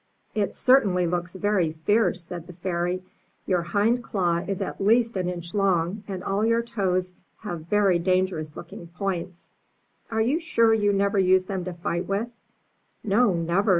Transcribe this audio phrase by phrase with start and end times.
[0.33, 3.03] 'It certainly looks very fierce/' said the Fairy.
[3.45, 7.99] Your hind claw is at least an inch long, and all your toes have very
[7.99, 9.51] dangerous looking points.
[10.09, 12.31] Are you sure you never use them to fight with?''
[13.05, 13.69] ''No, never!"